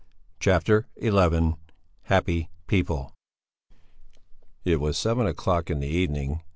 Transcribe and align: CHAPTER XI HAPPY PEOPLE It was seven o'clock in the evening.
CHAPTER 0.39 0.87
XI 0.99 1.53
HAPPY 2.05 2.49
PEOPLE 2.65 3.13
It 4.65 4.79
was 4.79 4.97
seven 4.97 5.27
o'clock 5.27 5.69
in 5.69 5.79
the 5.79 5.89
evening. 5.89 6.41